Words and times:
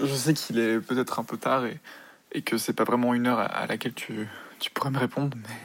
je 0.00 0.14
sais 0.14 0.34
qu'il 0.34 0.58
est 0.58 0.80
peut-être 0.80 1.18
un 1.18 1.24
peu 1.24 1.36
tard 1.36 1.64
et, 1.66 2.42
que 2.42 2.58
c'est 2.58 2.72
pas 2.72 2.84
vraiment 2.84 3.14
une 3.14 3.26
heure 3.26 3.40
à, 3.40 3.66
laquelle 3.66 3.94
tu, 3.94 4.28
tu 4.60 4.70
pourrais 4.70 4.90
me 4.90 4.98
répondre, 4.98 5.36
mais 5.36 5.56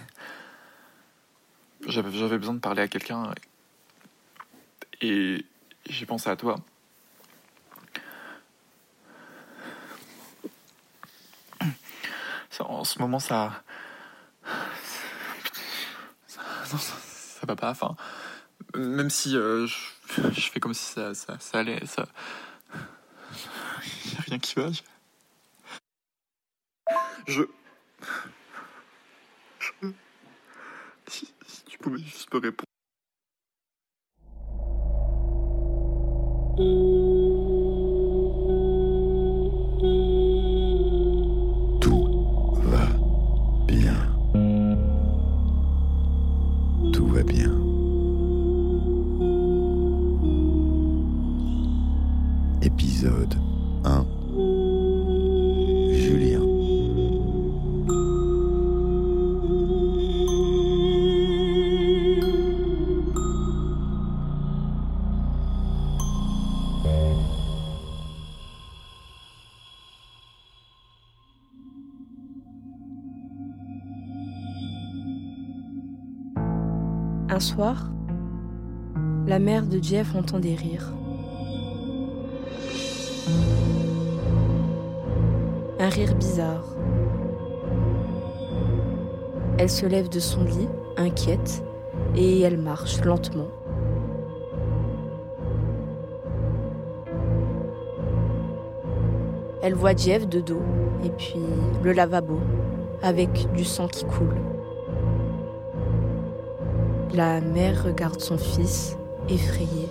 j'avais, 1.87 2.37
besoin 2.37 2.53
de 2.53 2.59
parler 2.59 2.81
à 2.81 2.87
quelqu'un 2.87 3.33
et, 5.01 5.45
j'ai 5.89 6.05
pensé 6.05 6.29
à 6.29 6.35
toi. 6.35 6.55
En 12.59 12.83
ce 12.85 12.99
moment, 12.99 13.19
ça, 13.19 13.63
ça, 16.25 16.77
ça, 16.77 17.45
va 17.47 17.55
pas. 17.55 17.71
Enfin, 17.71 17.95
même 18.75 19.09
si 19.09 19.35
euh, 19.35 19.67
je, 19.67 19.75
fais 20.49 20.59
comme 20.59 20.73
si 20.73 20.85
ça, 20.85 21.13
ça, 21.13 21.37
ça 21.39 21.59
allait, 21.59 21.85
ça, 21.85 22.05
y 24.05 24.15
a 24.17 24.21
rien 24.21 24.39
qui 24.39 24.55
va. 24.55 24.69
Je, 27.27 27.43
je, 29.59 29.87
si, 31.07 31.33
si 31.47 31.63
tu 31.65 31.77
pouvais 31.77 31.99
juste 31.99 32.33
me 32.33 32.39
répondre. 32.39 32.72
Un 77.33 77.39
soir, 77.39 77.87
la 79.25 79.39
mère 79.39 79.65
de 79.65 79.81
Jeff 79.81 80.13
entend 80.13 80.37
des 80.37 80.53
rires. 80.53 80.93
Un 85.79 85.89
rire 85.89 86.13
bizarre. 86.13 86.63
Elle 89.57 89.71
se 89.71 89.87
lève 89.87 90.09
de 90.09 90.19
son 90.19 90.43
lit, 90.43 90.69
inquiète, 90.95 91.63
et 92.15 92.41
elle 92.41 92.59
marche 92.59 93.03
lentement. 93.03 93.49
Elle 99.63 99.73
voit 99.73 99.95
Jeff 99.95 100.29
de 100.29 100.39
dos, 100.39 100.61
et 101.03 101.09
puis 101.09 101.39
le 101.83 101.93
lavabo, 101.93 102.39
avec 103.01 103.51
du 103.53 103.63
sang 103.63 103.87
qui 103.87 104.05
coule. 104.05 104.52
La 107.13 107.41
mère 107.41 107.83
regarde 107.83 108.19
son 108.19 108.39
fils, 108.39 108.97
effrayée. 109.29 109.87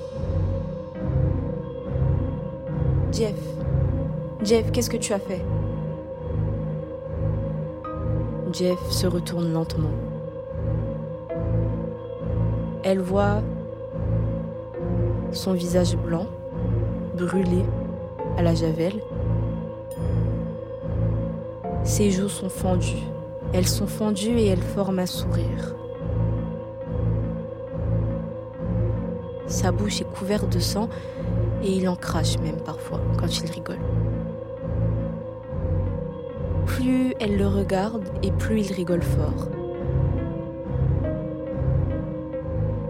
Jeff, 3.12 3.36
Jeff, 4.42 4.72
qu'est-ce 4.72 4.90
que 4.90 4.96
tu 4.96 5.12
as 5.12 5.20
fait? 5.20 5.44
Jeff 8.52 8.76
se 8.90 9.06
retourne 9.06 9.52
lentement. 9.52 9.92
Elle 12.82 12.98
voit 12.98 13.40
son 15.30 15.52
visage 15.52 15.96
blanc, 15.96 16.26
brûlé 17.16 17.64
à 18.36 18.42
la 18.42 18.56
javel. 18.56 18.94
Ses 21.84 22.10
joues 22.10 22.28
sont 22.28 22.48
fendues. 22.48 23.06
Elles 23.52 23.68
sont 23.68 23.86
fendues 23.86 24.38
et 24.38 24.48
elles 24.48 24.58
forment 24.58 24.98
un 24.98 25.06
sourire. 25.06 25.76
Sa 29.52 29.70
bouche 29.70 30.00
est 30.00 30.10
couverte 30.10 30.50
de 30.50 30.58
sang 30.58 30.88
et 31.62 31.70
il 31.70 31.86
en 31.86 31.94
crache 31.94 32.38
même 32.38 32.56
parfois 32.56 33.02
quand 33.18 33.28
il 33.38 33.50
rigole. 33.50 33.78
Plus 36.64 37.14
elle 37.20 37.36
le 37.36 37.46
regarde 37.46 38.08
et 38.22 38.32
plus 38.32 38.60
il 38.60 38.72
rigole 38.72 39.02
fort. 39.02 39.48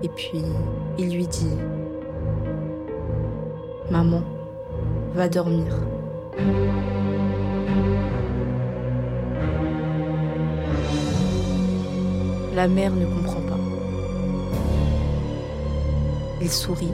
Et 0.04 0.08
puis 0.08 0.44
il 0.98 1.12
lui 1.12 1.26
dit 1.26 1.58
Maman, 3.90 4.22
va 5.14 5.28
dormir. 5.28 5.76
La 12.54 12.68
mère 12.68 12.92
ne 12.92 13.06
comprend 13.06 13.40
pas. 13.40 13.61
Il 16.42 16.50
sourit. 16.50 16.90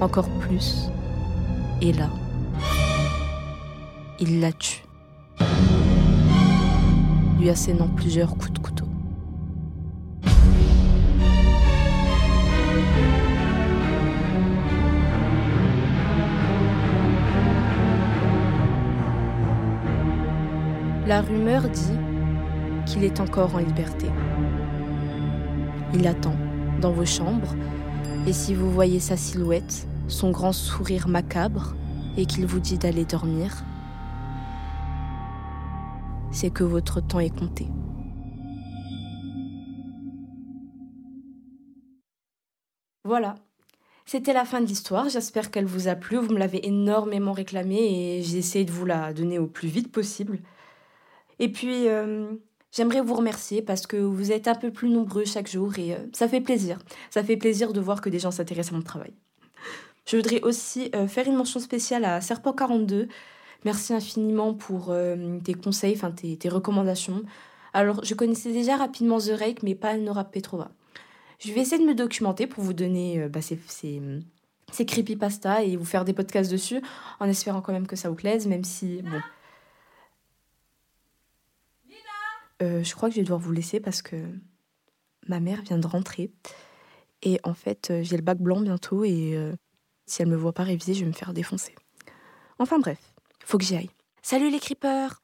Encore 0.00 0.28
plus. 0.38 0.88
Et 1.82 1.92
là, 1.92 2.08
il 4.20 4.38
la 4.40 4.52
tue. 4.52 4.84
Lui 7.40 7.50
assénant 7.50 7.88
plusieurs 7.88 8.30
coups 8.36 8.52
de 8.52 8.58
couteau. 8.60 8.84
La 21.08 21.22
rumeur 21.22 21.68
dit 21.68 21.98
qu'il 22.86 23.02
est 23.02 23.18
encore 23.18 23.56
en 23.56 23.58
liberté. 23.58 24.06
Il 25.92 26.06
attend 26.06 26.36
dans 26.80 26.92
vos 26.92 27.06
chambres 27.06 27.54
et 28.26 28.32
si 28.32 28.54
vous 28.54 28.70
voyez 28.70 29.00
sa 29.00 29.16
silhouette, 29.16 29.88
son 30.06 30.30
grand 30.30 30.52
sourire 30.52 31.08
macabre 31.08 31.74
et 32.16 32.26
qu'il 32.26 32.44
vous 32.46 32.60
dit 32.60 32.76
d'aller 32.76 33.04
dormir, 33.04 33.64
c'est 36.30 36.50
que 36.50 36.64
votre 36.64 37.00
temps 37.00 37.20
est 37.20 37.34
compté. 37.34 37.68
Voilà. 43.04 43.36
C'était 44.04 44.34
la 44.34 44.44
fin 44.44 44.60
de 44.60 44.66
l'histoire. 44.66 45.08
J'espère 45.08 45.50
qu'elle 45.50 45.64
vous 45.64 45.88
a 45.88 45.94
plu. 45.94 46.18
Vous 46.18 46.32
me 46.32 46.38
l'avez 46.38 46.66
énormément 46.66 47.32
réclamée 47.32 48.18
et 48.18 48.22
j'ai 48.22 48.38
essayé 48.38 48.66
de 48.66 48.72
vous 48.72 48.84
la 48.84 49.14
donner 49.14 49.38
au 49.38 49.46
plus 49.46 49.68
vite 49.68 49.90
possible. 49.90 50.38
Et 51.38 51.50
puis, 51.50 51.88
euh, 51.88 52.32
j'aimerais 52.72 53.00
vous 53.00 53.14
remercier 53.14 53.62
parce 53.62 53.86
que 53.86 53.96
vous 53.96 54.32
êtes 54.32 54.48
un 54.48 54.54
peu 54.54 54.70
plus 54.70 54.88
nombreux 54.88 55.24
chaque 55.24 55.48
jour 55.48 55.78
et 55.78 55.94
euh, 55.94 55.98
ça 56.12 56.28
fait 56.28 56.40
plaisir. 56.40 56.78
Ça 57.10 57.22
fait 57.22 57.36
plaisir 57.36 57.72
de 57.72 57.80
voir 57.80 58.00
que 58.00 58.08
des 58.08 58.18
gens 58.18 58.30
s'intéressent 58.30 58.72
à 58.72 58.76
mon 58.76 58.82
travail. 58.82 59.12
Je 60.06 60.16
voudrais 60.16 60.40
aussi 60.42 60.90
euh, 60.94 61.06
faire 61.06 61.26
une 61.26 61.36
mention 61.36 61.60
spéciale 61.60 62.04
à 62.04 62.20
Serpent42. 62.20 63.08
Merci 63.64 63.92
infiniment 63.92 64.54
pour 64.54 64.88
euh, 64.90 65.38
tes 65.40 65.54
conseils, 65.54 65.94
enfin 65.94 66.12
tes, 66.12 66.48
recommandations. 66.48 67.22
Alors, 67.74 68.04
je 68.04 68.14
connaissais 68.14 68.52
déjà 68.52 68.76
rapidement 68.76 69.18
The 69.18 69.32
Rake, 69.38 69.62
mais 69.62 69.74
pas 69.74 69.96
Nora 69.96 70.24
Petrova. 70.24 70.70
Je 71.38 71.52
vais 71.52 71.60
essayer 71.60 71.82
de 71.82 71.86
me 71.86 71.94
documenter 71.94 72.46
pour 72.46 72.64
vous 72.64 72.72
donner 72.72 73.28
bah, 73.28 73.42
ces, 73.42 73.58
ces, 73.66 74.00
ces 74.72 74.86
et 75.64 75.76
vous 75.76 75.84
faire 75.84 76.04
des 76.04 76.14
podcasts 76.14 76.50
dessus, 76.50 76.80
en 77.20 77.28
espérant 77.28 77.60
quand 77.60 77.72
même 77.72 77.86
que 77.86 77.94
ça 77.94 78.08
vous 78.08 78.16
plaise, 78.16 78.46
même 78.46 78.64
si, 78.64 79.02
bon... 79.02 79.20
Euh, 82.62 82.82
je 82.82 82.94
crois 82.94 83.08
que 83.08 83.14
je 83.14 83.20
vais 83.20 83.24
devoir 83.24 83.40
vous 83.40 83.52
laisser 83.52 83.80
parce 83.80 84.02
que 84.02 84.16
ma 85.26 85.40
mère 85.40 85.62
vient 85.62 85.78
de 85.78 85.86
rentrer. 85.86 86.32
Et 87.22 87.38
en 87.44 87.54
fait, 87.54 87.90
euh, 87.90 88.02
j'ai 88.02 88.16
le 88.16 88.22
bac 88.22 88.38
blanc 88.38 88.60
bientôt 88.60 89.04
et 89.04 89.36
euh, 89.36 89.54
si 90.06 90.22
elle 90.22 90.28
me 90.28 90.36
voit 90.36 90.52
pas 90.52 90.64
réviser, 90.64 90.94
je 90.94 91.00
vais 91.00 91.06
me 91.06 91.12
faire 91.12 91.34
défoncer. 91.34 91.74
Enfin 92.58 92.78
bref, 92.78 92.98
faut 93.44 93.58
que 93.58 93.64
j'y 93.64 93.76
aille. 93.76 93.90
Salut 94.22 94.50
les 94.50 94.60
creepers 94.60 95.20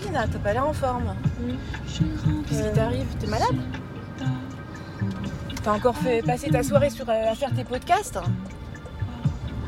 Lina, 0.00 0.26
t'as 0.26 0.38
pas 0.38 0.52
l'air 0.52 0.66
en 0.66 0.72
forme. 0.72 1.14
Qu'est-ce 2.48 2.68
qui 2.68 2.72
t'arrive? 2.74 3.06
T'es 3.18 3.26
malade? 3.26 3.56
T'as 5.62 5.72
encore 5.72 5.96
fait 5.96 6.22
passer 6.22 6.50
ta 6.50 6.62
soirée 6.62 6.90
sur, 6.90 7.08
euh, 7.08 7.30
à 7.30 7.34
faire 7.34 7.52
tes 7.54 7.64
podcasts? 7.64 8.18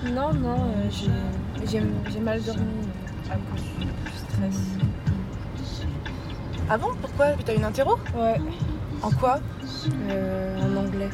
Non, 0.04 0.32
non, 0.32 0.56
euh, 0.76 0.88
j'ai- 0.90 1.66
j'ai 1.66 1.82
j'ai 2.10 2.20
mal 2.20 2.40
dormi 2.42 2.62
euh, 2.62 3.32
à 3.32 3.36
cause 3.36 3.64
du 3.78 3.86
stress. 4.16 4.62
Ah 6.70 6.78
bon? 6.78 6.88
Pourquoi? 7.02 7.26
T'as 7.44 7.54
une 7.54 7.64
interro? 7.64 7.98
Ouais, 8.14 8.40
En 9.02 9.10
quoi? 9.10 9.40
Euh, 10.10 10.56
en 10.60 10.76
anglais. 10.76 11.10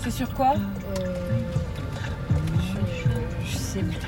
C'est 0.00 0.10
sur 0.10 0.32
quoi? 0.34 0.54
Euh, 1.00 1.14
je, 2.58 3.46
je 3.50 3.56
sais 3.56 3.80
plus. 3.82 3.98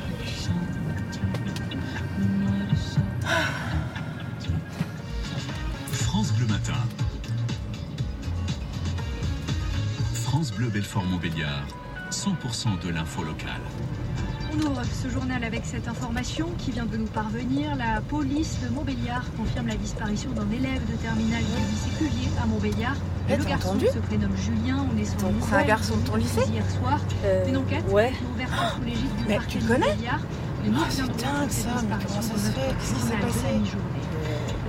France 5.93 6.33
Bleu 6.35 6.47
Matin. 6.47 6.75
France 10.15 10.53
Bleu 10.53 10.69
Belfort-Montbéliard. 10.69 11.67
100% 12.11 12.81
de 12.85 12.89
l'info 12.91 13.25
locale. 13.25 13.51
On 14.53 14.59
ouvre 14.71 14.83
ce 14.85 15.09
journal 15.09 15.43
avec 15.43 15.65
cette 15.65 15.89
information 15.89 16.49
qui 16.57 16.71
vient 16.71 16.87
de 16.87 16.97
nous 16.97 17.07
parvenir. 17.07 17.75
La 17.77 18.01
police 18.01 18.59
de 18.63 18.69
Montbéliard 18.73 19.25
confirme 19.37 19.67
la 19.67 19.75
disparition 19.77 20.31
d'un 20.31 20.49
élève 20.53 20.81
de 20.91 20.97
terminale 20.97 21.43
du 21.43 21.71
lycée 21.73 21.91
Cuvier 21.99 22.29
à 22.43 22.47
Montbéliard. 22.47 22.97
Eh, 23.29 23.37
le 23.37 23.45
garçon 23.45 23.71
entendu 23.71 23.87
se 23.87 23.99
prénomme 23.99 24.37
Julien. 24.37 24.87
On 24.93 24.97
est 24.97 25.01
une 25.01 25.43
c'est 25.43 25.55
un 25.57 25.65
garçon 25.65 25.97
de 25.97 26.07
ton 26.07 26.15
qui 26.15 26.21
lycée 26.21 26.45
hier 26.49 26.65
soir. 26.71 27.01
Euh, 27.25 27.49
Une 27.49 27.57
enquête 27.57 27.85
ouais. 27.91 28.13
ouverte 28.33 28.53
sous 28.77 28.83
l'égide 28.83 29.17
du 29.17 29.25
Mais 29.29 29.35
parquet 29.35 29.59
tu 29.59 29.65
de 29.65 29.69
connais 29.69 29.87
Montbéliard. 29.89 30.21
Ah, 30.75 30.87
c'est 30.91 31.03
dingue, 31.07 31.51
ça, 31.51 31.69
mais 31.89 31.95
comment 32.07 32.23
ça 32.23 32.35
se 32.35 32.51
dans 32.51 32.51
fait? 32.51 32.75
Qu'est-ce 32.79 32.95
qui 32.95 33.01
s'est 33.01 33.21
passé? 33.21 33.49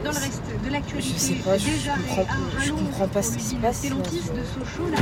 Dans 0.03 0.11
le 0.11 0.17
reste 0.17 0.41
de 0.65 0.69
l'actualité, 0.71 1.13
Je 1.13 1.19
sais 1.19 1.33
pas, 1.35 1.57
je 1.57 1.89
arrêts 1.89 2.01
comprends- 2.07 2.21
à 2.23 2.59
je 2.63 2.71
comprends 2.71 3.07
pas 3.07 3.21
ce 3.21 3.37
qui 3.37 3.43
se 3.43 3.55
passe, 3.55 3.83
là. 3.89 3.95
de 3.95 4.43
Sochaux. 4.43 4.89
La- 4.91 4.97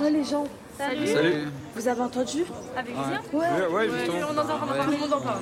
Oh 0.00 0.08
les 0.10 0.24
gens, 0.24 0.44
Salut. 0.76 1.48
vous 1.74 1.88
avez 1.88 2.00
entendu? 2.00 2.44
Avec 2.76 2.94
plaisir 2.94 3.20
Ouais. 3.32 3.66
Ouais. 3.72 3.88
On 4.20 4.38
entend, 4.38 4.42
on 4.62 4.70
entend, 4.70 4.84
tout 4.84 4.90
le 4.90 4.96
monde 4.98 5.12
en 5.12 5.20
parle. 5.20 5.40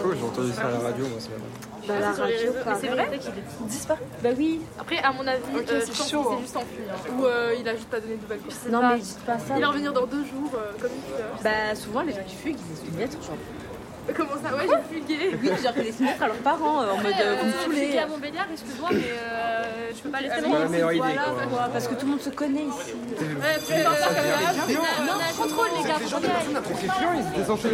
Chaud, 0.00 0.12
j'ai 0.14 0.24
entendu 0.24 0.52
ça 0.52 0.62
à 0.66 0.70
la 0.70 0.78
radio, 0.78 1.06
moi, 1.06 1.18
ce 1.20 1.28
matin. 1.28 1.44
Bah 1.88 1.94
la 1.98 2.10
les 2.12 2.20
radio, 2.36 2.52
c'est 2.80 2.88
vrai 2.88 3.08
Bah 4.22 4.28
oui. 4.36 4.60
Après, 4.78 4.98
à 4.98 5.12
mon 5.12 5.26
avis, 5.26 5.42
Ok, 5.56 5.64
euh, 5.70 5.80
c'est 5.84 6.10
chaud, 6.10 6.20
hein. 6.30 6.34
s'est 6.36 6.42
juste 6.42 6.56
enfui. 6.56 6.76
hein. 6.90 7.10
Ou 7.18 7.24
euh, 7.24 7.54
il 7.58 7.68
a 7.68 7.74
juste 7.74 7.88
pas 7.88 8.00
donné 8.00 8.16
de 8.16 8.22
nouvelles. 8.22 8.40
sais 8.50 8.68
Non 8.70 8.80
pas. 8.80 8.94
mais 8.94 9.00
dites 9.00 9.18
pas 9.20 9.38
ça. 9.38 9.54
Il 9.56 9.60
va 9.62 9.68
revenir 9.68 9.92
dans 9.92 10.06
deux 10.06 10.24
jours, 10.24 10.52
euh, 10.54 10.72
comme 10.80 10.90
il 10.94 11.02
fait. 11.16 11.42
Bah 11.44 11.74
souvent 11.74 12.02
les 12.02 12.12
gens 12.12 12.22
qui 12.26 12.36
fuient, 12.36 12.56
ils 12.56 12.72
essaient 12.74 12.92
de 12.94 12.98
lettres 12.98 13.16
genre. 13.26 13.36
Comment 14.16 14.30
ça? 14.42 14.56
Ouais, 14.56 14.66
j'ai 14.68 14.94
fugué. 15.00 15.36
Oui, 15.42 15.48
genre 15.62 15.72
qu'ils 15.74 15.82
laissent 15.84 16.00
une 16.00 16.06
lettre 16.06 16.22
à 16.22 16.26
leurs 16.26 16.36
parents 16.36 16.82
euh, 16.82 16.90
en 16.92 16.96
mode 16.96 17.12
euh, 17.20 17.36
vous 17.40 17.70
me 17.70 17.76
Je 17.76 17.84
suis 17.88 17.98
à 17.98 18.06
Montbéliard, 18.06 18.46
excuse-moi, 18.52 18.88
mais 18.92 18.98
euh, 19.10 19.90
je 19.96 20.00
peux 20.02 20.08
pas 20.10 20.20
laisser 20.20 20.34
C'est 20.42 20.50
pas 20.50 20.58
la 20.58 20.68
meilleure 20.68 20.92
idée, 20.92 21.18
Parce 21.72 21.88
que 21.88 21.94
tout 21.94 22.06
le 22.06 22.12
monde 22.12 22.20
se 22.20 22.30
connaît 22.30 22.64
ici. 22.64 22.92
Ouais, 22.92 23.56
puis, 23.66 23.82
bah, 23.84 23.90
ça, 23.98 24.08
on 24.10 24.12
a- 24.12 25.14
on 25.16 25.20
a 25.20 25.24
un 25.24 25.34
contrôle, 25.42 25.68
les 25.76 25.88
gars. 25.88 25.96
y 26.00 26.14
aille. 26.14 26.56
Après, 26.56 26.74
c'est 26.74 26.86
chiant, 26.98 27.12
ils 27.16 27.28
étaient 27.38 27.46
censés 27.46 27.68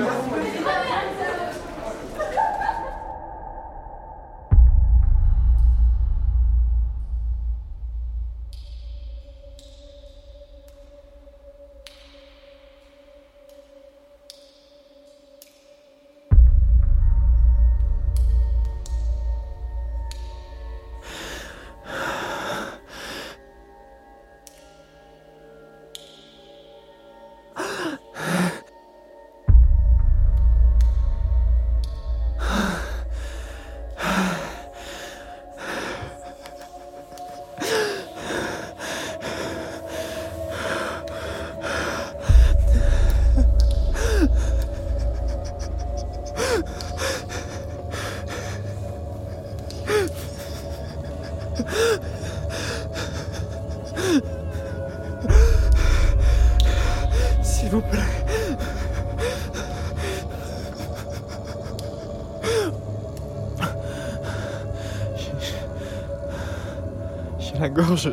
la 67.60 67.68
gorge 67.68 68.12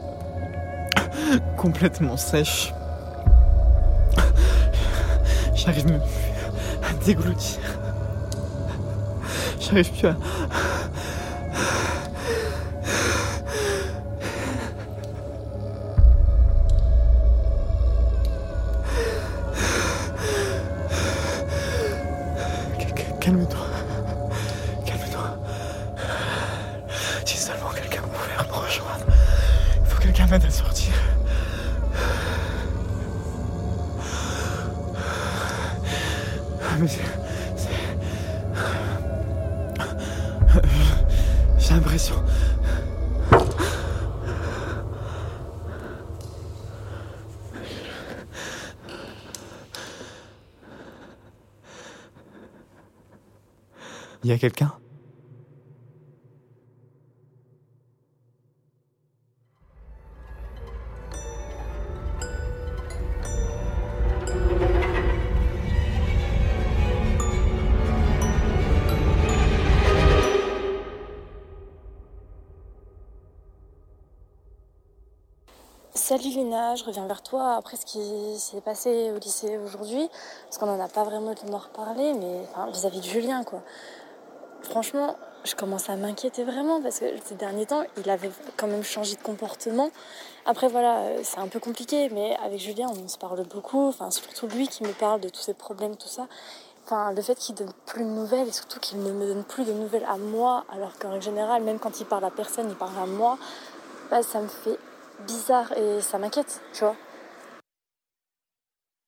complètement 1.58 2.18
sèche. 2.18 2.74
J'arrive 5.56 5.88
même 5.90 6.02
plus 6.02 6.88
à 6.90 6.94
déglutir. 7.06 7.60
J'arrive 9.60 9.92
plus 9.92 10.08
à. 10.08 10.16
Cal- 22.80 22.94
cal- 22.94 23.20
Calme-toi. 23.20 23.20
Calme-toi. 23.20 23.63
Quelqu'un 30.14 30.28
m'aide 30.32 30.46
à 30.46 30.50
sortir. 30.52 30.94
Mais 36.80 36.88
c'est- 36.88 37.02
J'ai 41.58 41.74
l'impression. 41.74 42.16
Il 54.24 54.30
y 54.30 54.34
a 54.34 54.38
quelqu'un? 54.38 54.72
Salut 76.14 76.30
Lina, 76.30 76.76
je 76.76 76.84
reviens 76.84 77.08
vers 77.08 77.24
toi 77.24 77.56
après 77.56 77.76
ce 77.76 77.88
qui 77.88 78.38
s'est 78.38 78.62
passé 78.62 79.12
au 79.16 79.18
lycée 79.18 79.58
aujourd'hui, 79.58 80.08
parce 80.44 80.60
qu'on 80.60 80.68
n'en 80.68 80.80
a 80.80 80.88
pas 80.88 81.04
vraiment 81.04 81.30
le 81.30 81.36
temps 81.36 81.48
d'en 81.48 81.58
reparler, 81.58 82.14
mais 82.14 82.46
vis-à-vis 82.72 83.00
de 83.00 83.06
Julien, 83.06 83.44
quoi. 83.44 83.64
Franchement, 84.62 85.16
je 85.44 85.56
commence 85.56 85.90
à 85.90 85.96
m'inquiéter 85.96 86.44
vraiment, 86.44 86.80
parce 86.84 87.00
que 87.00 87.06
ces 87.26 87.34
derniers 87.34 87.66
temps, 87.66 87.82
il 87.98 88.08
avait 88.12 88.30
quand 88.58 88.68
même 88.68 88.84
changé 88.84 89.16
de 89.16 89.24
comportement. 89.24 89.90
Après, 90.46 90.68
voilà, 90.68 91.02
c'est 91.24 91.40
un 91.40 91.48
peu 91.48 91.60
compliqué, 91.60 92.10
mais 92.10 92.38
avec 92.46 92.60
Julien, 92.60 92.90
on 92.92 93.08
se 93.08 93.18
parle 93.18 93.44
beaucoup, 93.48 93.88
enfin, 93.88 94.12
surtout 94.12 94.46
lui 94.46 94.68
qui 94.68 94.84
me 94.84 94.94
parle 94.94 95.20
de 95.20 95.30
tous 95.30 95.42
ses 95.42 95.56
problèmes, 95.56 95.96
tout 95.96 96.08
ça. 96.08 96.28
Enfin, 96.86 97.12
le 97.12 97.24
fait 97.24 97.34
qu'il 97.34 97.56
donne 97.56 97.74
plus 97.88 98.04
de 98.04 98.10
nouvelles, 98.10 98.50
et 98.50 98.52
surtout 98.52 98.80
qu'il 98.80 99.02
ne 99.02 99.12
me 99.12 99.26
donne 99.26 99.44
plus 99.44 99.66
de 99.66 99.74
nouvelles 99.74 100.06
à 100.08 100.18
moi, 100.18 100.64
alors 100.72 100.94
qu'en 101.00 101.10
règle 101.10 101.24
générale, 101.24 101.64
même 101.64 101.80
quand 101.80 102.00
il 102.00 102.06
parle 102.06 102.26
à 102.26 102.30
personne, 102.30 102.70
il 102.70 102.76
parle 102.76 103.00
à 103.02 103.08
moi, 103.08 103.40
bah, 104.12 104.22
ça 104.22 104.40
me 104.40 104.48
fait 104.48 104.78
bizarre 105.22 105.72
et 105.78 106.02
ça 106.02 106.18
m'inquiète, 106.18 106.62
tu 106.74 106.84
vois. 106.84 106.96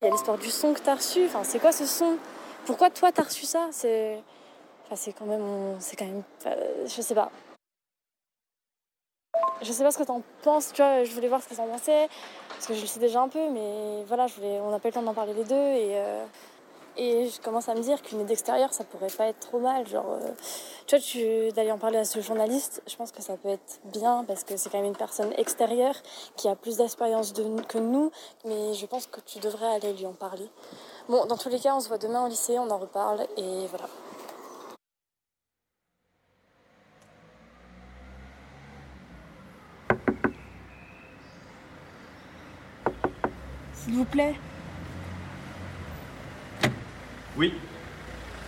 Il 0.02 0.06
y 0.06 0.08
a 0.08 0.10
l'histoire 0.10 0.38
du 0.38 0.50
son 0.50 0.74
que 0.74 0.80
t'as 0.80 0.94
reçu. 0.94 1.24
Enfin, 1.24 1.42
c'est 1.44 1.58
quoi 1.58 1.72
ce 1.72 1.86
son? 1.86 2.18
Pourquoi 2.66 2.90
toi 2.90 3.12
t'as 3.12 3.22
reçu 3.22 3.46
ça? 3.46 3.68
C'est, 3.70 4.22
enfin, 4.84 4.96
c'est 4.96 5.12
quand 5.12 5.26
même, 5.26 5.80
c'est 5.80 5.96
quand 5.96 6.04
même, 6.04 6.22
je 6.86 7.00
sais 7.00 7.14
pas. 7.14 7.30
Je 9.62 9.72
sais 9.72 9.82
pas 9.82 9.90
ce 9.90 9.98
que 9.98 10.02
t'en 10.02 10.22
penses, 10.42 10.72
tu 10.72 10.82
vois. 10.82 11.04
Je 11.04 11.12
voulais 11.12 11.28
voir 11.28 11.42
ce 11.42 11.48
que 11.48 11.54
t'en 11.54 11.66
pensais 11.66 12.08
parce 12.48 12.66
que 12.66 12.74
je 12.74 12.82
le 12.82 12.86
sais 12.86 13.00
déjà 13.00 13.20
un 13.22 13.28
peu, 13.28 13.50
mais 13.50 14.04
voilà, 14.04 14.26
on 14.42 14.70
n'a 14.70 14.78
pas 14.78 14.88
eu 14.88 14.90
le 14.90 14.94
temps 14.94 15.02
d'en 15.02 15.14
parler 15.14 15.34
les 15.34 15.44
deux 15.44 15.54
et 15.54 15.96
euh, 15.96 16.24
Et 16.98 17.28
je 17.28 17.40
commence 17.42 17.68
à 17.68 17.74
me 17.74 17.80
dire 17.82 18.00
qu'une 18.00 18.20
aide 18.20 18.30
extérieure, 18.30 18.72
ça 18.72 18.82
pourrait 18.84 19.08
pas 19.08 19.26
être 19.26 19.40
trop 19.40 19.58
mal. 19.58 19.86
Genre, 19.86 20.06
euh, 20.22 20.30
tu 20.86 20.96
vois, 20.96 21.52
d'aller 21.52 21.70
en 21.70 21.76
parler 21.78 21.98
à 21.98 22.04
ce 22.06 22.20
journaliste, 22.20 22.82
je 22.86 22.96
pense 22.96 23.12
que 23.12 23.20
ça 23.20 23.36
peut 23.36 23.50
être 23.50 23.80
bien 23.84 24.24
parce 24.26 24.44
que 24.44 24.56
c'est 24.56 24.70
quand 24.70 24.78
même 24.78 24.86
une 24.86 24.96
personne 24.96 25.32
extérieure 25.36 25.94
qui 26.36 26.48
a 26.48 26.56
plus 26.56 26.78
d'expérience 26.78 27.34
de- 27.34 27.60
que 27.62 27.78
nous. 27.78 28.10
Mais 28.46 28.72
je 28.72 28.86
pense 28.86 29.06
que 29.06 29.20
tu 29.20 29.40
devrais 29.40 29.66
aller 29.74 29.92
lui 29.92 30.06
en 30.06 30.14
parler. 30.14 30.48
Bon, 31.08 31.26
dans 31.26 31.36
tous 31.36 31.50
les 31.50 31.60
cas, 31.60 31.74
on 31.74 31.80
se 31.80 31.88
voit 31.88 31.98
demain 31.98 32.24
au 32.24 32.28
lycée, 32.28 32.58
on 32.58 32.70
en 32.70 32.78
reparle 32.78 33.26
et 33.36 33.66
voilà. 33.68 33.88
S'il 43.74 43.94
vous 43.94 44.04
plaît, 44.04 44.34
Oui. 47.36 47.52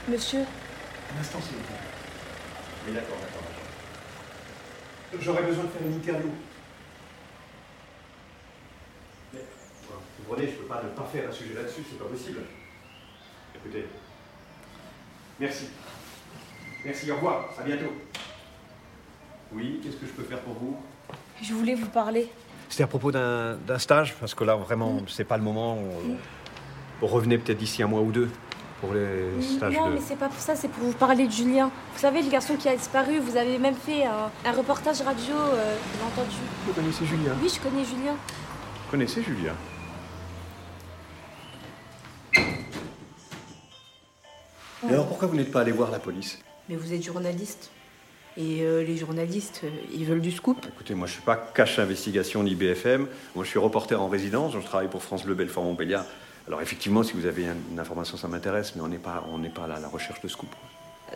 monsieur. 0.08 0.40
Un 0.40 1.20
instant, 1.20 1.38
s'il 1.42 1.56
vous 1.56 1.62
plaît. 1.62 1.76
Oui, 2.86 2.94
d'accord, 2.94 3.16
d'accord. 3.20 3.42
d'accord. 3.42 5.20
J'aurais 5.20 5.42
besoin 5.42 5.64
de 5.64 5.68
faire 5.68 5.82
une 5.86 5.94
interview. 5.94 6.30
Mais, 9.34 9.40
vous 9.40 10.24
comprenez, 10.24 10.46
je 10.46 10.52
ne 10.52 10.56
peux 10.58 10.64
pas 10.64 10.82
ne 10.82 10.88
pas 10.88 11.04
faire 11.04 11.28
un 11.28 11.32
sujet 11.32 11.54
là-dessus, 11.54 11.82
c'est 11.88 11.98
pas 11.98 12.06
possible. 12.06 12.40
Écoutez. 13.56 13.86
Merci. 15.40 15.68
Merci, 16.84 17.10
au 17.10 17.16
revoir, 17.16 17.50
à 17.58 17.62
bientôt. 17.62 17.92
Oui, 19.52 19.80
qu'est-ce 19.82 19.96
que 19.96 20.06
je 20.06 20.12
peux 20.12 20.24
faire 20.24 20.40
pour 20.40 20.54
vous? 20.54 20.76
Je 21.42 21.52
voulais 21.52 21.74
vous 21.74 21.88
parler. 21.88 22.30
C'était 22.68 22.84
à 22.84 22.86
propos 22.86 23.12
d'un 23.12 23.54
d'un 23.56 23.78
stage, 23.78 24.14
parce 24.14 24.34
que 24.34 24.44
là, 24.44 24.56
vraiment, 24.56 25.00
c'est 25.08 25.24
pas 25.24 25.36
le 25.36 25.42
moment. 25.42 25.76
On, 25.76 26.16
on 27.02 27.06
revenait 27.06 27.38
peut-être 27.38 27.58
d'ici 27.58 27.82
un 27.82 27.86
mois 27.86 28.00
ou 28.00 28.12
deux 28.12 28.30
pour 28.80 28.94
les 28.94 29.42
stages 29.42 29.74
non, 29.74 29.88
de. 29.88 29.94
mais 29.94 30.00
c'est 30.00 30.16
pas 30.16 30.28
pour 30.28 30.38
ça, 30.40 30.54
c'est 30.54 30.68
pour 30.68 30.84
vous 30.84 30.92
parler 30.92 31.26
de 31.26 31.32
Julien. 31.32 31.70
Vous 31.94 32.00
savez, 32.00 32.22
le 32.22 32.30
garçon 32.30 32.56
qui 32.56 32.68
a 32.68 32.76
disparu, 32.76 33.18
vous 33.18 33.36
avez 33.36 33.58
même 33.58 33.74
fait 33.74 34.04
un, 34.04 34.30
un 34.44 34.52
reportage 34.52 35.00
radio, 35.00 35.34
euh, 35.34 35.76
j'ai 35.96 36.04
entendu. 36.06 36.36
Vous 36.66 36.72
connaissez 36.72 37.04
Julien? 37.04 37.32
Oui, 37.42 37.48
je 37.52 37.60
connais 37.60 37.84
Julien. 37.84 38.12
Vous 38.12 38.90
connaissez 38.90 39.22
Julien? 39.22 39.54
Et 44.88 44.92
alors 44.92 45.06
pourquoi 45.06 45.26
vous 45.28 45.36
n'êtes 45.36 45.50
pas 45.50 45.62
allé 45.62 45.72
voir 45.72 45.90
la 45.90 45.98
police? 45.98 46.38
Mais 46.68 46.76
vous 46.76 46.92
êtes 46.92 47.02
journaliste. 47.02 47.70
Et 48.36 48.60
euh, 48.62 48.84
les 48.84 48.96
journalistes, 48.96 49.62
euh, 49.64 49.70
ils 49.92 50.04
veulent 50.04 50.20
du 50.20 50.30
scoop. 50.30 50.64
Écoutez, 50.68 50.94
moi 50.94 51.08
je 51.08 51.14
suis 51.14 51.22
pas 51.22 51.34
cache 51.36 51.80
investigation 51.80 52.44
ni 52.44 52.54
BFM. 52.54 53.08
Moi 53.34 53.44
je 53.44 53.50
suis 53.50 53.58
reporter 53.58 54.00
en 54.00 54.06
résidence, 54.06 54.52
donc 54.52 54.62
je 54.62 54.66
travaille 54.66 54.86
pour 54.88 55.02
France 55.02 55.24
Bleu 55.24 55.34
Belfort 55.34 55.64
Montbéliard. 55.64 56.04
Alors 56.48 56.62
effectivement, 56.62 57.02
si 57.02 57.12
vous 57.12 57.26
avez 57.26 57.46
un- 57.46 57.56
une 57.70 57.78
information, 57.78 58.16
ça 58.16 58.26
m'intéresse, 58.26 58.72
mais 58.74 58.80
on 58.82 58.88
n'est 58.88 58.96
pas, 58.98 59.22
on 59.30 59.38
pas 59.50 59.66
là 59.66 59.76
à 59.76 59.80
la 59.80 59.88
recherche 59.88 60.20
de 60.22 60.28
scoop. 60.28 60.48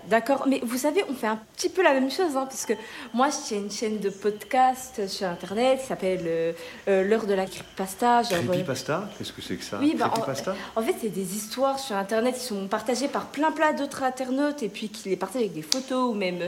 D'accord, 0.09 0.47
mais 0.49 0.61
vous 0.65 0.79
savez, 0.79 1.05
on 1.11 1.15
fait 1.15 1.27
un 1.27 1.39
petit 1.55 1.69
peu 1.69 1.83
la 1.83 1.93
même 1.93 2.11
chose, 2.11 2.35
hein, 2.37 2.45
parce 2.47 2.65
que 2.65 2.73
moi, 3.13 3.29
j'ai 3.49 3.57
une 3.57 3.71
chaîne 3.71 3.99
de 3.99 4.09
podcast 4.09 5.07
sur 5.07 5.27
Internet 5.27 5.81
qui 5.81 5.87
s'appelle 5.87 6.23
euh, 6.27 6.53
euh, 6.89 7.05
L'heure 7.05 7.27
de 7.27 7.35
la 7.35 7.45
creepypasta. 7.47 8.23
genre, 8.23 8.33
euh, 8.39 8.43
Creepypasta 8.47 9.11
Qu'est-ce 9.19 9.33
que 9.35 9.43
c'est 9.43 9.57
que 9.57 9.65
ça 9.65 9.79
Oui, 9.81 9.95
bah, 9.99 10.11
en, 10.15 10.21
en 10.81 10.83
fait, 10.83 10.95
c'est 11.01 11.09
des 11.11 11.37
histoires 11.37 11.79
sur 11.79 11.95
Internet 11.97 12.35
qui 12.37 12.41
sont 12.45 12.69
partagées 12.69 13.09
par 13.09 13.27
plein 13.27 13.53
plein 13.53 13.73
d'autres 13.75 14.03
internautes 14.03 14.63
et 14.63 14.69
puis 14.71 14.89
qui 14.89 15.11
les 15.11 15.17
partagent 15.17 15.43
avec 15.43 15.53
des 15.55 15.63
photos 15.63 16.11
ou 16.11 16.15
même 16.15 16.39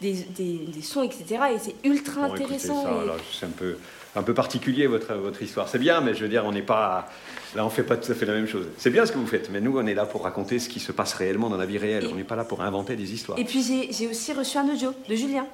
des, 0.00 0.12
des- 0.14 0.64
des 0.68 0.82
sons, 0.82 1.02
etc. 1.02 1.24
Et 1.54 1.58
c'est 1.58 1.74
ultra 1.84 2.28
Bon, 2.28 2.34
écoutez, 2.36 2.54
intéressant. 2.54 2.82
ça, 2.84 2.90
et- 2.90 3.02
alors, 3.02 3.16
c'est 3.38 3.46
un 3.46 3.50
peu, 3.50 3.76
un 4.16 4.22
peu 4.22 4.34
particulier 4.34 4.86
votre, 4.86 5.14
votre 5.14 5.42
histoire. 5.42 5.68
C'est 5.68 5.78
bien, 5.78 6.00
mais 6.00 6.14
je 6.14 6.22
veux 6.22 6.28
dire, 6.28 6.44
on 6.44 6.52
n'est 6.52 6.62
pas. 6.62 7.08
Là, 7.54 7.64
on 7.64 7.70
fait 7.70 7.82
pas 7.82 7.96
tout 7.96 8.10
à 8.10 8.14
fait 8.14 8.26
la 8.26 8.32
même 8.34 8.46
chose. 8.46 8.66
C'est 8.78 8.90
bien 8.90 9.06
ce 9.06 9.12
que 9.12 9.18
vous 9.18 9.26
faites, 9.26 9.50
mais 9.50 9.60
nous, 9.60 9.76
on 9.78 9.86
est 9.86 9.94
là 9.94 10.06
pour 10.06 10.22
raconter 10.24 10.58
ce 10.58 10.68
qui 10.68 10.80
se 10.80 10.92
passe 10.92 11.14
réellement 11.14 11.48
dans 11.50 11.56
la 11.56 11.66
vie 11.66 11.78
réelle. 11.78 12.08
On 12.12 12.14
n'est 12.16 12.24
pas 12.24 12.36
là 12.36 12.44
pour 12.44 12.62
inventer 12.62 12.96
des 12.96 13.12
histoires. 13.12 13.38
Et 13.38 13.44
puis 13.44 13.62
j'ai 13.62 13.92
j'ai 13.92 14.06
aussi 14.08 14.32
reçu 14.32 14.56
un 14.58 14.68
audio 14.68 14.92
de 15.08 15.14
Julien. 15.14 15.46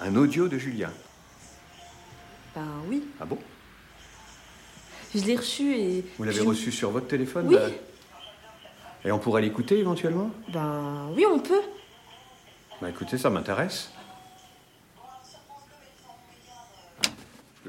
Un 0.00 0.14
audio 0.16 0.48
de 0.48 0.58
Julien. 0.58 0.90
Ben 2.54 2.66
oui, 2.88 3.02
Ah 3.20 3.24
bon? 3.26 3.38
Je 5.14 5.22
l'ai 5.24 5.36
reçu 5.36 5.74
et. 5.76 6.04
Vous 6.18 6.24
l'avez 6.24 6.38
je- 6.38 6.42
reçu 6.44 6.72
sur 6.72 6.90
votre 6.90 7.06
téléphone 7.06 7.46
Oui. 7.48 7.54
là 7.54 7.68
Et 9.04 9.12
on 9.12 9.18
pourrait 9.18 9.40
l'écouter 9.42 9.78
éventuellement? 9.78 10.30
Ben 10.52 11.08
oui, 11.14 11.24
on 11.30 11.38
peut. 11.38 11.60
Bah 12.82 12.90
écoutez, 12.90 13.16
ça 13.16 13.30
m'intéresse. 13.30 13.90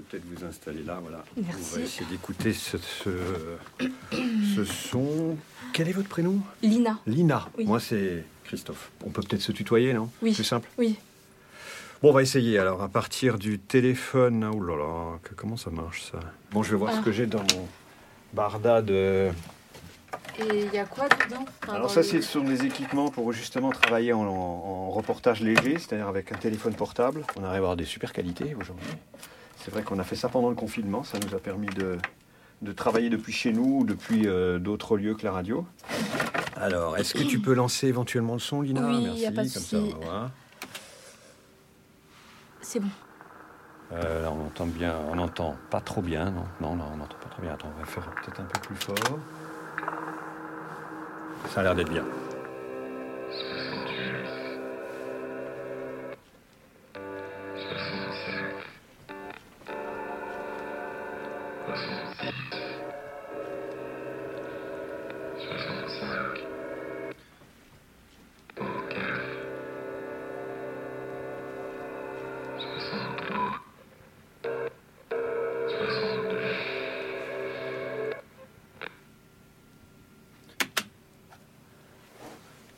Peut-être 0.09 0.23
vous 0.25 0.45
installer 0.45 0.83
là, 0.83 0.99
voilà. 1.01 1.23
Merci. 1.35 1.59
On 1.73 1.75
va 1.77 1.81
essayer 1.83 2.05
d'écouter 2.09 2.53
ce, 2.53 2.77
ce, 2.77 3.09
ce 4.55 4.63
son. 4.65 5.37
Quel 5.73 5.89
est 5.89 5.93
votre 5.93 6.09
prénom? 6.09 6.39
Lina. 6.61 6.99
Lina. 7.05 7.47
Oui. 7.57 7.65
Moi, 7.65 7.79
c'est 7.79 8.23
Christophe. 8.45 8.91
On 9.05 9.09
peut 9.09 9.21
peut-être 9.21 9.41
se 9.41 9.51
tutoyer, 9.51 9.93
non? 9.93 10.09
Oui. 10.21 10.33
Plus 10.33 10.43
simple? 10.43 10.67
Oui. 10.77 10.97
Bon, 12.01 12.09
on 12.09 12.13
va 12.13 12.21
essayer 12.21 12.59
alors 12.59 12.83
à 12.83 12.89
partir 12.89 13.37
du 13.39 13.57
téléphone. 13.59 14.49
Oh 14.53 14.61
là 14.63 14.75
là, 14.75 15.19
que- 15.23 15.33
comment 15.33 15.57
ça 15.57 15.71
marche 15.71 16.03
ça? 16.11 16.19
Bon, 16.51 16.61
je 16.63 16.71
vais 16.71 16.77
voir 16.77 16.91
Ah. 16.93 16.99
ce 16.99 17.05
que 17.05 17.11
j'ai 17.11 17.25
dans 17.25 17.39
mon 17.55 17.67
barda 18.33 18.81
de. 18.81 19.29
Et 20.39 20.65
il 20.67 20.73
y 20.73 20.77
a 20.77 20.85
quoi 20.85 21.07
dedans? 21.09 21.43
Enfin, 21.63 21.73
Alors 21.73 21.89
ça, 21.89 22.01
le- 22.01 22.05
ce 22.05 22.21
sont 22.21 22.41
des 22.43 22.63
équipements 22.65 23.09
pour 23.09 23.33
justement 23.33 23.71
travailler 23.71 24.13
en, 24.13 24.21
en- 24.21 24.27
en 24.27 24.89
reportage 24.91 25.41
léger, 25.41 25.79
c'est-à-dire 25.79 26.07
avec 26.07 26.31
un 26.31 26.35
téléphone 26.37 26.75
portable. 26.75 27.23
On 27.35 27.43
arrive 27.43 27.55
à 27.55 27.57
avoir 27.57 27.75
des 27.75 27.85
super 27.85 28.13
qualités 28.13 28.55
aujourd'hui. 28.59 28.85
C'est 29.67 29.73
vrai 29.73 29.83
qu'on 29.83 29.99
a 29.99 30.05
fait 30.05 30.15
ça 30.15 30.29
pendant 30.29 30.47
le 30.47 30.55
confinement, 30.55 31.03
ça 31.03 31.17
nous 31.19 31.35
a 31.35 31.39
permis 31.39 31.67
de, 31.67 31.97
de 32.61 32.71
travailler 32.71 33.09
depuis 33.09 33.33
chez 33.33 33.51
nous 33.51 33.79
ou 33.79 33.83
depuis 33.83 34.25
euh, 34.25 34.59
d'autres 34.59 34.95
lieux 34.95 35.13
que 35.13 35.25
la 35.25 35.33
radio. 35.33 35.65
Alors, 36.55 36.95
est-ce 36.95 37.13
que 37.13 37.23
tu 37.23 37.39
peux 37.39 37.53
lancer 37.53 37.87
éventuellement 37.87 38.31
le 38.31 38.39
son, 38.39 38.61
Lina 38.61 38.87
Oui, 38.87 39.03
Merci, 39.03 39.19
y 39.19 39.25
a 39.25 39.31
pas 39.33 39.43
de 39.43 39.49
comme 39.49 39.61
ça 39.61 39.77
on 39.77 39.89
va 39.89 40.05
voir. 40.05 40.31
C'est 42.61 42.79
bon. 42.79 42.87
Euh, 43.91 44.23
là, 44.23 44.31
on 44.31 44.45
entend 44.45 44.67
bien, 44.67 44.95
on 45.11 45.17
entend 45.17 45.57
pas 45.69 45.81
trop 45.81 46.01
bien, 46.01 46.31
non? 46.31 46.45
Non, 46.61 46.77
non, 46.77 46.85
on 46.93 46.95
n'entend 46.95 47.17
pas 47.21 47.29
trop 47.29 47.41
bien. 47.41 47.53
Attends, 47.53 47.69
on 47.75 47.79
va 47.81 47.85
faire 47.85 48.09
peut-être 48.23 48.39
un 48.39 48.45
peu 48.45 48.59
plus 48.61 48.75
fort. 48.77 49.19
Ça 51.49 51.59
a 51.59 51.63
l'air 51.63 51.75
d'être 51.75 51.91
bien. 51.91 52.05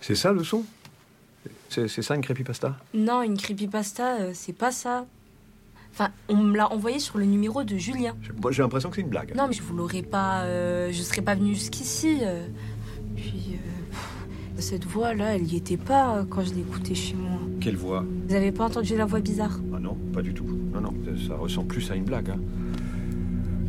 C'est 0.09 0.15
ça 0.15 0.31
le 0.33 0.43
son? 0.43 0.63
C'est 1.69 1.87
ça 2.01 2.15
une 2.15 2.21
creepypasta? 2.21 2.75
Non, 2.95 3.21
une 3.21 3.37
creepypasta, 3.37 4.21
euh, 4.21 4.31
c'est 4.33 4.53
pas 4.57 4.71
ça. 4.71 5.05
Enfin, 5.93 6.09
on 6.29 6.35
me 6.37 6.57
l'a 6.57 6.71
envoyé 6.73 6.97
sur 6.97 7.19
le 7.19 7.25
numéro 7.25 7.63
de 7.63 7.77
Julien. 7.77 8.15
Moi 8.41 8.51
j'ai 8.51 8.63
l'impression 8.63 8.89
que 8.89 8.95
c'est 8.95 9.03
une 9.03 9.09
blague. 9.09 9.35
Non, 9.35 9.45
mais 9.47 9.53
je 9.53 9.61
vous 9.61 9.75
l'aurais 9.75 10.01
pas. 10.01 10.45
euh, 10.45 10.91
je 10.91 10.99
serais 11.03 11.21
pas 11.21 11.35
venue 11.35 11.53
jusqu'ici. 11.53 12.21
euh. 12.23 12.47
Puis. 13.15 13.51
euh, 13.53 13.91
pff, 13.91 14.63
cette 14.63 14.85
voix-là, 14.85 15.35
elle 15.35 15.45
y 15.45 15.57
était 15.57 15.77
pas 15.77 16.17
euh, 16.17 16.23
quand 16.27 16.41
je 16.43 16.55
l'ai 16.55 16.61
écoutée 16.61 16.95
chez 16.95 17.13
moi. 17.13 17.39
Quelle 17.61 17.75
voix? 17.77 18.03
Vous 18.27 18.33
avez 18.33 18.51
pas 18.51 18.65
entendu 18.65 18.97
la 18.97 19.05
voix 19.05 19.19
bizarre? 19.19 19.59
Ah 19.75 19.79
non, 19.79 19.95
pas 20.11 20.23
du 20.23 20.33
tout. 20.33 20.47
Non, 20.73 20.81
non, 20.81 20.93
ça 21.27 21.35
ressemble 21.35 21.67
plus 21.67 21.91
à 21.91 21.95
une 21.95 22.05
blague. 22.05 22.31
hein. 22.31 22.39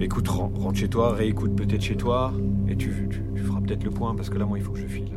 Écoute, 0.01 0.27
ren- 0.29 0.51
rentre 0.55 0.79
chez 0.79 0.89
toi, 0.89 1.13
réécoute 1.13 1.55
peut-être 1.55 1.83
chez 1.83 1.99
toi, 1.99 2.33
et 2.67 2.77
tu, 2.77 2.89
tu- 3.11 3.21
tu 3.37 3.43
feras 3.43 3.61
peut-être 3.61 3.85
le 3.85 3.91
point, 3.91 4.15
parce 4.15 4.31
que 4.31 4.39
là, 4.39 4.47
moi, 4.47 4.57
il 4.57 4.65
faut 4.65 4.73
que 4.73 4.79
je 4.81 4.87
file. 4.87 5.11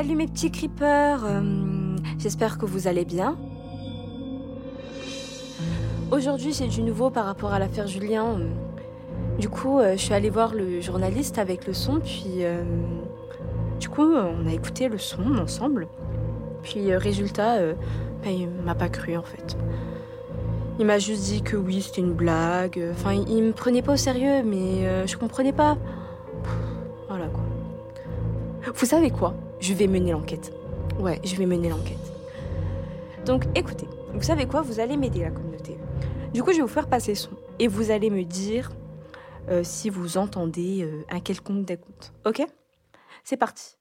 Salut 0.00 0.16
mes 0.16 0.28
petits 0.28 0.50
creepers, 0.50 1.26
euh, 1.26 1.96
j'espère 2.18 2.56
que 2.56 2.64
vous 2.64 2.88
allez 2.88 3.04
bien. 3.04 3.36
Aujourd'hui 6.10 6.54
j'ai 6.54 6.68
du 6.68 6.82
nouveau 6.82 7.10
par 7.10 7.26
rapport 7.26 7.52
à 7.52 7.58
l'affaire 7.58 7.86
Julien. 7.86 8.38
Du 9.38 9.50
coup 9.50 9.78
euh, 9.78 9.98
je 9.98 9.98
suis 9.98 10.14
allée 10.14 10.30
voir 10.30 10.54
le 10.54 10.80
journaliste 10.80 11.36
avec 11.36 11.66
le 11.66 11.74
son, 11.74 12.00
puis 12.00 12.46
euh, 12.46 12.64
du 13.78 13.90
coup 13.90 14.10
on 14.14 14.48
a 14.48 14.54
écouté 14.54 14.88
le 14.88 14.96
son 14.96 15.36
ensemble. 15.36 15.86
Puis 16.62 16.96
résultat, 16.96 17.58
ben, 18.24 18.30
il 18.30 18.48
m'a 18.48 18.74
pas 18.74 18.88
cru 18.88 19.18
en 19.18 19.22
fait. 19.22 19.58
Il 20.78 20.86
m'a 20.86 20.98
juste 20.98 21.24
dit 21.24 21.42
que 21.42 21.58
oui 21.58 21.82
c'était 21.82 22.00
une 22.00 22.14
blague, 22.14 22.82
enfin 22.92 23.12
il, 23.12 23.42
me 23.42 23.52
prenait 23.52 23.82
pas 23.82 23.92
au 23.92 23.98
sérieux 23.98 24.42
mais 24.46 25.06
je 25.06 25.18
comprenais 25.18 25.52
pas. 25.52 25.76
Voilà 27.06 27.26
quoi. 27.26 27.42
Vous 28.74 28.86
savez 28.86 29.10
quoi? 29.10 29.34
Je 29.60 29.74
vais 29.74 29.86
mener 29.86 30.12
l'enquête. 30.12 30.52
Ouais, 30.98 31.20
je 31.22 31.36
vais 31.36 31.46
mener 31.46 31.68
l'enquête. 31.68 32.12
Donc 33.26 33.44
écoutez, 33.54 33.86
vous 34.14 34.22
savez 34.22 34.46
quoi? 34.46 34.62
Vous 34.62 34.80
allez 34.80 34.96
m'aider 34.96 35.20
la 35.20 35.30
communauté. 35.30 35.76
Du 36.32 36.42
coup, 36.42 36.50
je 36.52 36.56
vais 36.56 36.62
vous 36.62 36.68
faire 36.68 36.88
passer 36.88 37.14
son. 37.14 37.30
Et 37.58 37.68
vous 37.68 37.90
allez 37.90 38.08
me 38.08 38.24
dire 38.24 38.70
euh, 39.50 39.62
si 39.62 39.90
vous 39.90 40.16
entendez 40.16 40.82
euh, 40.82 41.04
un 41.10 41.20
quelconque 41.20 41.64
décompte. 41.64 42.12
Ok? 42.24 42.42
C'est 43.22 43.36
parti. 43.36 43.76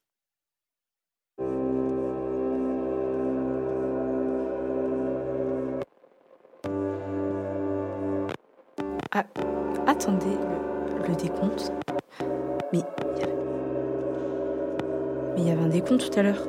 Ah, 9.12 9.25
attendez, 9.88 10.25
le, 10.27 11.07
le 11.07 11.15
décompte. 11.15 11.71
Mais 12.71 12.81
mais 15.33 15.41
il 15.41 15.48
y 15.48 15.51
avait 15.51 15.62
un 15.62 15.69
décompte 15.69 16.12
tout 16.12 16.19
à 16.19 16.24
l'heure. 16.24 16.48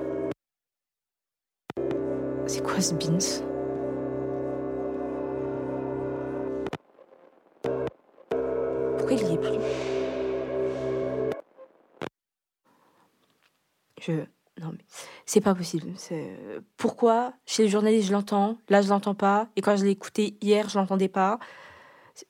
C'est 2.46 2.62
quoi 2.62 2.80
ce 2.80 2.94
beans 2.94 3.46
Pourquoi 8.98 9.12
il 9.12 9.28
y 9.28 9.34
est 9.34 9.38
plus? 9.38 9.58
Je. 14.00 14.12
Non, 14.60 14.72
mais 14.72 14.84
c'est 15.24 15.40
pas 15.40 15.54
possible. 15.54 15.92
Pourquoi 16.76 17.32
Chez 17.46 17.62
les 17.62 17.68
journalistes, 17.68 18.08
je 18.08 18.12
l'entends. 18.12 18.58
Là, 18.68 18.82
je 18.82 18.88
l'entends 18.88 19.14
pas. 19.14 19.48
Et 19.56 19.62
quand 19.62 19.76
je 19.76 19.84
l'ai 19.84 19.90
écouté 19.90 20.36
hier, 20.40 20.68
je 20.68 20.78
l'entendais 20.78 21.08
pas? 21.08 21.38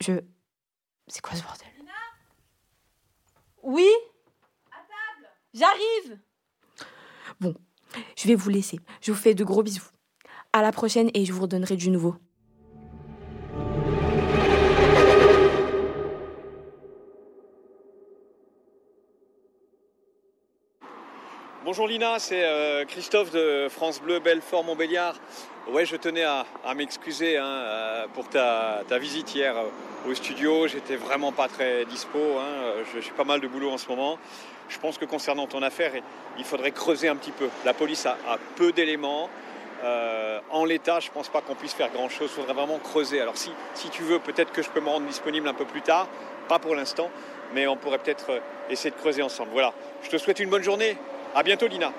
Je. 0.00 0.20
C'est 1.08 1.22
quoi 1.22 1.34
ce 1.34 1.42
bordel? 1.42 1.66
Oui? 3.62 3.88
J'arrive 5.52 6.18
Bon, 7.40 7.54
je 8.16 8.28
vais 8.28 8.34
vous 8.34 8.50
laisser. 8.50 8.78
Je 9.00 9.12
vous 9.12 9.18
fais 9.18 9.34
de 9.34 9.44
gros 9.44 9.62
bisous. 9.62 9.88
À 10.52 10.62
la 10.62 10.72
prochaine 10.72 11.10
et 11.14 11.24
je 11.24 11.32
vous 11.32 11.42
redonnerai 11.42 11.76
du 11.76 11.90
nouveau. 11.90 12.16
Bonjour 21.70 21.86
Lina, 21.86 22.18
c'est 22.18 22.42
euh, 22.42 22.84
Christophe 22.84 23.30
de 23.30 23.68
France 23.70 24.02
Bleu 24.02 24.18
Belfort 24.18 24.64
Montbéliard. 24.64 25.14
Ouais, 25.68 25.86
je 25.86 25.94
tenais 25.94 26.24
à, 26.24 26.44
m'excuser 26.74 27.36
hein, 27.36 27.46
euh, 27.46 28.06
pour 28.12 28.28
ta, 28.28 28.82
visite 28.98 29.32
hier 29.36 29.56
euh, 29.56 30.10
au 30.10 30.14
studio. 30.16 30.66
J'étais 30.66 30.96
vraiment 30.96 31.30
pas 31.30 31.46
très 31.46 31.84
dispo. 31.84 32.18
hein. 32.40 32.82
Suis 33.00 33.12
pas 33.12 33.22
mal 33.22 33.38
de 33.38 33.46
boulot 33.46 33.70
en 33.70 33.78
ce 33.78 33.88
moment. 33.88 34.18
Je 34.68 34.80
pense 34.80 34.98
que 34.98 35.04
concernant 35.04 35.46
ton 35.46 35.62
affaire, 35.62 35.92
il 36.38 36.44
faudrait 36.44 36.72
creuser 36.72 37.06
un 37.06 37.14
petit 37.14 37.30
peu. 37.30 37.48
La 37.64 37.72
police 37.72 38.04
a, 38.04 38.16
peu 38.56 38.72
d'éléments. 38.72 39.30
En 40.50 40.64
l'état, 40.64 40.98
je 40.98 41.12
pense 41.12 41.28
pas 41.28 41.40
qu'on 41.40 41.54
puisse 41.54 41.74
faire 41.74 41.92
grand-chose. 41.92 42.30
Il 42.32 42.40
faudrait 42.40 42.54
vraiment 42.54 42.80
creuser. 42.80 43.20
Alors 43.20 43.36
si, 43.36 43.52
si 43.74 43.90
tu 43.90 44.02
veux, 44.02 44.18
peut-être 44.18 44.50
que 44.50 44.62
je 44.62 44.70
peux 44.70 44.80
me 44.80 44.88
rendre 44.88 45.06
disponible 45.06 45.46
un 45.46 45.54
peu 45.54 45.66
plus 45.66 45.82
tard. 45.82 46.08
Pas 46.48 46.58
pour 46.58 46.74
l'instant, 46.74 47.12
mais 47.54 47.68
on 47.68 47.76
pourrait 47.76 47.98
peut-être 47.98 48.42
essayer 48.70 48.90
de 48.90 48.96
creuser 48.96 49.22
ensemble. 49.22 49.50
Voilà. 49.52 49.72
Je 50.02 50.10
te 50.10 50.18
souhaite 50.18 50.40
une 50.40 50.50
bonne 50.50 50.64
journée. 50.64 50.96
À 51.34 51.42
bientôt, 51.44 51.68
Lina. 51.68 51.92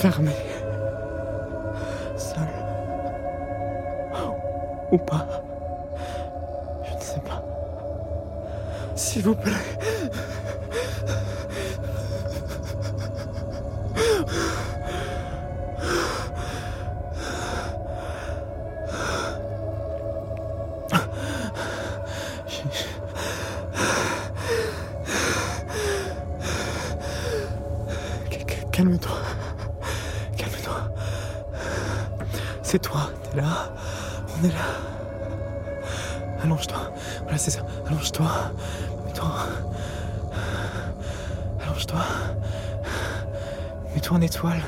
Enfermé, 0.00 0.32
seul. 2.16 2.48
Ou 4.92 4.96
pas. 4.96 5.26
Je 6.88 6.94
ne 6.94 7.00
sais 7.00 7.20
pas. 7.20 7.44
S'il 8.94 9.22
vous 9.22 9.34
plaît. 9.34 9.52
C'est 32.70 32.78
toi, 32.78 33.10
t'es 33.24 33.36
là. 33.36 33.72
On 34.38 34.44
est 34.44 34.52
là. 34.52 34.68
Allonge-toi. 36.40 36.78
Voilà, 37.24 37.36
c'est 37.36 37.50
ça. 37.50 37.62
Allonge-toi. 37.88 38.30
Mets-toi. 39.06 39.32
Allonge-toi. 41.60 42.00
Mets-toi 43.92 44.16
en 44.16 44.20
étoile. 44.20 44.62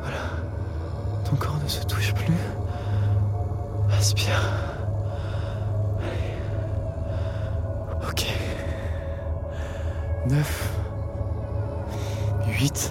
Voilà. 0.00 0.16
Ton 1.28 1.36
corps 1.36 1.58
ne 1.62 1.68
se 1.68 1.82
touche 1.82 2.14
plus. 2.14 2.32
Aspire. 3.92 4.40
Allez. 6.00 6.34
Ok. 8.08 8.26
Neuf. 10.30 10.70
8, 12.46 12.89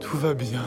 Tout 0.00 0.16
va 0.16 0.34
bien. 0.34 0.62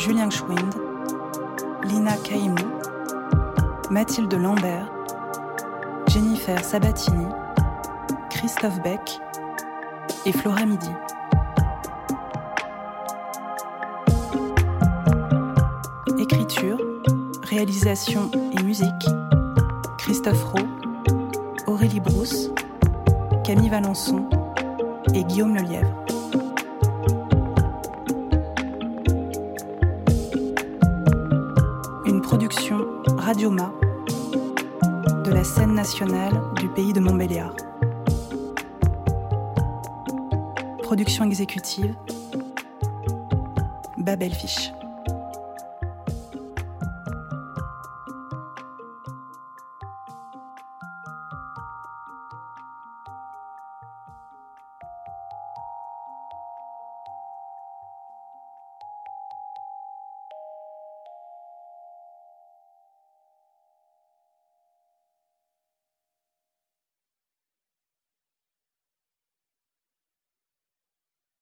Julien 0.00 0.30
Schwind, 0.30 0.74
Lina 1.84 2.16
Caïmou, 2.16 2.56
Mathilde 3.90 4.32
Lambert, 4.32 4.90
Jennifer 6.08 6.58
Sabatini, 6.64 7.26
Christophe 8.30 8.80
Beck 8.80 9.20
et 10.24 10.32
Flora 10.32 10.64
Midi. 10.64 10.88
Écriture, 16.18 16.78
réalisation 17.42 18.30
et 18.58 18.62
musique, 18.62 19.06
Christophe 19.98 20.44
Rowe, 20.44 20.66
Aurélie 21.66 22.00
Brousse, 22.00 22.48
Camille 23.44 23.68
Valençon 23.68 24.30
et 25.12 25.24
Guillaume 25.24 25.56
Lelièvre. 25.56 26.09
Radioma 33.16 33.72
de 35.24 35.32
la 35.32 35.44
scène 35.44 35.74
nationale 35.74 36.32
du 36.56 36.68
pays 36.68 36.92
de 36.92 37.00
Montbéliard. 37.00 37.54
Production 40.82 41.24
exécutive 41.24 41.94
Babel 43.98 44.32
Fish. 44.32 44.72